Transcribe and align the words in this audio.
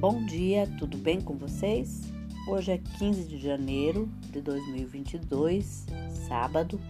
Bom 0.00 0.24
dia, 0.24 0.64
tudo 0.78 0.96
bem 0.96 1.20
com 1.20 1.34
vocês? 1.34 2.02
Hoje 2.46 2.70
é 2.70 2.78
15 2.78 3.24
de 3.24 3.36
janeiro 3.36 4.08
de 4.30 4.40
2022, 4.40 5.86
sábado. 6.28 6.80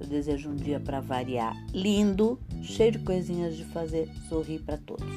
Eu 0.00 0.06
desejo 0.06 0.48
um 0.48 0.56
dia 0.56 0.80
para 0.80 0.98
variar 0.98 1.54
lindo, 1.74 2.40
cheio 2.62 2.92
de 2.92 3.00
coisinhas 3.00 3.54
de 3.54 3.66
fazer 3.66 4.08
sorrir 4.30 4.60
para 4.60 4.78
todos. 4.78 5.12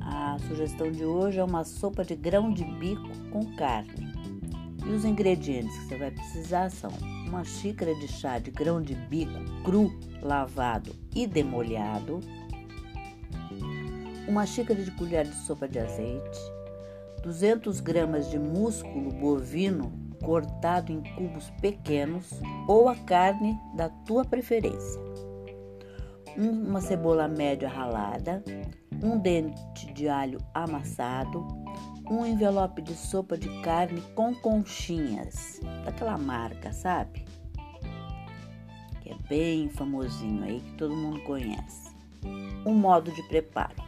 A 0.00 0.38
sugestão 0.48 0.90
de 0.90 1.04
hoje 1.04 1.38
é 1.38 1.44
uma 1.44 1.64
sopa 1.64 2.02
de 2.02 2.16
grão 2.16 2.50
de 2.50 2.64
bico 2.64 3.10
com 3.30 3.44
carne. 3.54 4.10
E 4.86 4.88
os 4.88 5.04
ingredientes 5.04 5.76
que 5.80 5.88
você 5.88 5.98
vai 5.98 6.10
precisar 6.10 6.70
são 6.70 6.90
uma 7.26 7.44
xícara 7.44 7.94
de 7.94 8.08
chá 8.08 8.38
de 8.38 8.50
grão 8.50 8.80
de 8.80 8.94
bico 8.94 9.38
cru, 9.62 9.92
lavado 10.22 10.96
e 11.14 11.26
demolhado, 11.26 12.20
uma 14.28 14.44
xícara 14.44 14.82
de 14.82 14.90
colher 14.90 15.26
de 15.26 15.34
sopa 15.34 15.66
de 15.66 15.78
azeite, 15.78 16.38
200 17.22 17.80
gramas 17.80 18.30
de 18.30 18.38
músculo 18.38 19.10
bovino 19.10 19.90
cortado 20.22 20.92
em 20.92 21.02
cubos 21.14 21.50
pequenos 21.62 22.30
ou 22.68 22.88
a 22.88 22.94
carne 22.94 23.58
da 23.74 23.88
tua 23.88 24.24
preferência, 24.24 25.00
uma 26.36 26.80
cebola 26.80 27.26
média 27.26 27.68
ralada, 27.68 28.44
um 29.02 29.18
dente 29.18 29.92
de 29.94 30.08
alho 30.08 30.38
amassado, 30.52 31.46
um 32.10 32.26
envelope 32.26 32.82
de 32.82 32.94
sopa 32.94 33.36
de 33.36 33.48
carne 33.62 34.02
com 34.14 34.34
conchinhas, 34.34 35.60
daquela 35.84 36.18
marca, 36.18 36.72
sabe? 36.72 37.24
Que 39.00 39.10
é 39.10 39.16
bem 39.28 39.68
famosinho 39.70 40.44
aí, 40.44 40.60
que 40.60 40.72
todo 40.74 40.94
mundo 40.94 41.20
conhece. 41.22 41.90
Um 42.66 42.74
modo 42.74 43.10
de 43.10 43.22
preparo. 43.28 43.87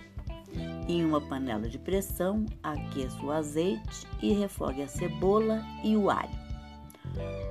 Em 0.91 1.05
uma 1.05 1.21
panela 1.21 1.69
de 1.69 1.79
pressão, 1.79 2.45
aqueça 2.65 3.25
o 3.25 3.31
azeite 3.31 4.09
e 4.21 4.33
refogue 4.33 4.83
a 4.83 4.89
cebola 4.89 5.63
e 5.85 5.95
o 5.97 6.11
alho. 6.11 6.37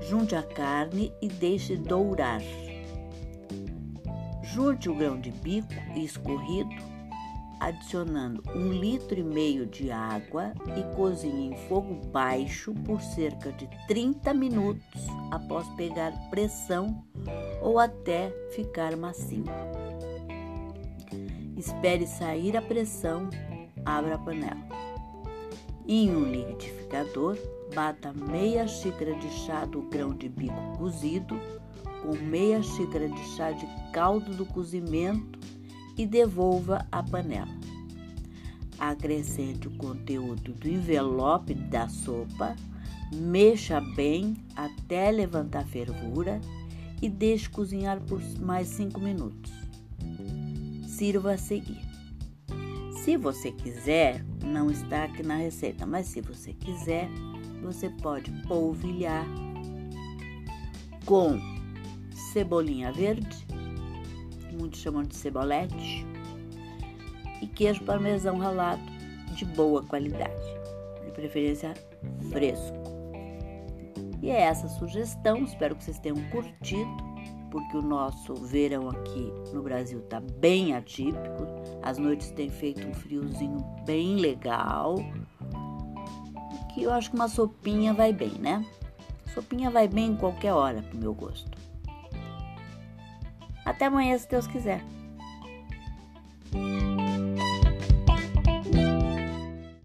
Junte 0.10 0.36
a 0.36 0.44
carne 0.44 1.14
e 1.22 1.30
deixe 1.30 1.78
dourar. 1.78 2.42
Junte 4.44 4.90
o 4.90 4.94
grão 4.94 5.18
de 5.22 5.32
bico 5.32 5.72
escorrido, 5.96 6.70
adicionando 7.62 8.44
um 8.54 8.74
litro 8.74 9.18
e 9.18 9.24
meio 9.24 9.66
de 9.66 9.90
água 9.90 10.52
e 10.76 10.96
cozinhe 10.98 11.54
em 11.54 11.58
fogo 11.70 11.96
baixo 12.08 12.74
por 12.86 13.02
cerca 13.02 13.54
de 13.54 13.70
30 13.88 14.34
minutos 14.34 15.08
após 15.32 15.66
pegar 15.78 16.12
pressão 16.30 17.06
ou 17.62 17.80
até 17.80 18.34
ficar 18.52 18.98
macio. 18.98 19.46
Espere 21.60 22.08
sair 22.08 22.56
a 22.56 22.62
pressão, 22.62 23.30
abra 23.86 24.16
a 24.16 24.18
panela. 24.18 24.66
Em 25.86 26.10
um 26.10 26.24
liquidificador, 26.24 27.38
bata 27.76 28.14
meia 28.14 28.66
xícara 28.66 29.14
de 29.16 29.30
chá 29.30 29.66
do 29.66 29.82
grão 29.82 30.14
de 30.14 30.30
bico 30.30 30.78
cozido 30.78 31.38
com 32.02 32.16
meia 32.16 32.64
xícara 32.64 33.10
de 33.10 33.22
chá 33.36 33.52
de 33.52 33.68
caldo 33.92 34.34
do 34.36 34.46
cozimento 34.46 35.38
e 35.98 36.06
devolva 36.06 36.88
à 36.90 37.04
panela. 37.04 37.60
Acrescente 38.80 39.68
o 39.68 39.72
conteúdo 39.72 40.54
do 40.54 40.70
envelope 40.70 41.54
da 41.54 41.90
sopa, 41.90 42.56
mexa 43.14 43.82
bem 43.82 44.38
até 44.56 45.12
levantar 45.12 45.66
fervura 45.66 46.40
e 47.02 47.10
deixe 47.10 47.50
cozinhar 47.50 48.00
por 48.00 48.22
mais 48.40 48.70
5 48.70 48.98
minutos 49.02 49.69
sirva 51.00 51.32
a 51.32 51.38
seguir. 51.38 51.80
Se 53.06 53.16
você 53.16 53.54
quiser, 53.54 54.22
não 54.44 54.70
está 54.70 55.06
aqui 55.06 55.24
na 55.24 55.38
receita, 55.38 55.86
mas 55.86 56.08
se 56.08 56.20
você 56.20 56.52
quiser, 56.52 57.08
você 57.64 57.90
pode 57.90 58.30
polvilhar 58.46 59.26
com 61.06 61.40
cebolinha 62.34 62.92
verde, 62.92 63.48
muitos 64.60 64.82
chamam 64.82 65.04
de 65.04 65.16
cebolete, 65.16 66.06
e 67.42 67.48
queijo 67.48 67.82
parmesão 67.86 68.38
ralado 68.38 68.84
de 69.38 69.46
boa 69.46 69.82
qualidade, 69.82 70.36
de 71.06 71.12
preferência 71.14 71.74
fresco. 72.30 72.78
E 74.22 74.30
é 74.30 74.42
essa 74.42 74.66
a 74.66 74.70
sugestão, 74.70 75.46
espero 75.46 75.78
que 75.78 75.86
vocês 75.86 75.98
tenham 75.98 76.22
curtido 76.30 77.09
porque 77.52 77.78
o 77.78 77.82
nosso 77.82 78.36
verão 78.36 78.90
aqui 78.90 79.32
no 79.54 79.62
Brasil 79.62 80.02
tá 80.04 80.20
bem 80.20 80.76
atípico. 80.76 81.48
As 81.82 81.98
noites 81.98 82.32
têm 82.32 82.50
feito 82.50 82.88
um 82.88 82.94
friozinho 82.94 83.60
bem 83.86 84.16
legal. 84.16 84.96
Que 86.74 86.84
eu 86.84 86.94
acho 86.94 87.10
que 87.10 87.16
uma 87.16 87.28
sopinha 87.28 87.94
vai 87.94 88.14
bem, 88.14 88.34
né? 88.34 88.66
Sopinha 89.34 89.70
vai 89.70 89.88
bem 89.88 90.12
em 90.12 90.16
qualquer 90.16 90.54
hora, 90.54 90.82
pro 90.82 90.98
meu 90.98 91.14
gosto. 91.14 91.58
Até 93.66 93.86
amanhã, 93.86 94.18
se 94.18 94.28
Deus 94.30 94.48
quiser. 94.48 94.84